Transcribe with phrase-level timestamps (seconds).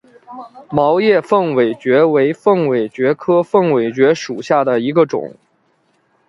[0.71, 5.35] 毛叶凤尾蕨为凤尾蕨科凤尾蕨属下的一个种。